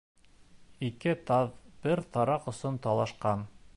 Ике 0.87 1.13
таҙ 1.31 1.53
бер 1.83 2.01
тараҡ 2.17 2.49
өсөн 2.53 2.81
талашҡан. 2.87 3.45